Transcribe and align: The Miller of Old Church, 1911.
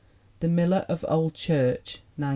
The 0.39 0.47
Miller 0.47 0.83
of 0.89 1.05
Old 1.07 1.35
Church, 1.35 2.01
1911. 2.17 2.29